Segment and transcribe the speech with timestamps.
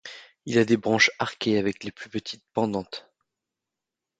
[0.47, 3.07] Il a des branches arquées avec les plus petites pendantes.